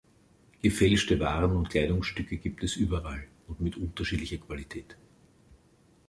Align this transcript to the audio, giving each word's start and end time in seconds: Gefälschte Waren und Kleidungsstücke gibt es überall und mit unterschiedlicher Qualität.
Gefälschte 0.63 1.19
Waren 1.19 1.55
und 1.55 1.69
Kleidungsstücke 1.69 2.37
gibt 2.37 2.63
es 2.63 2.75
überall 2.75 3.27
und 3.47 3.61
mit 3.61 3.77
unterschiedlicher 3.77 4.37
Qualität. 4.37 4.97